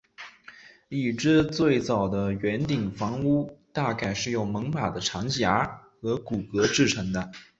[0.89, 5.63] 已知最早的圆顶房屋大概是用猛犸的长牙
[6.01, 7.31] 和骨骼制成的。